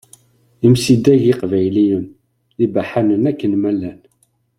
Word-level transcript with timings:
Imsidag 0.65 1.21
iqbayliyen 1.31 2.05
d 2.57 2.59
ibaḥanen 2.65 3.23
akken 3.31 3.53
ma 3.61 3.71
llan. 3.75 3.99